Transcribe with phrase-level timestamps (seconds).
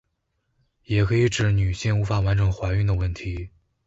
[0.85, 3.51] 也可以指女性无法完整怀孕的问题。